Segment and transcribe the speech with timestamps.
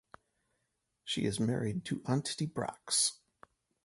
[1.03, 3.19] She is married to Antti Brax.